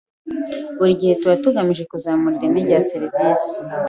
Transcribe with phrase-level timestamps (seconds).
[0.77, 3.53] Buri gihe tuba tugamije kuzamura ireme rya serivisi.